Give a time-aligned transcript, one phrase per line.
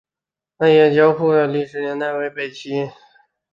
[0.57, 2.73] 艾叶交石窟的历史年代为北齐。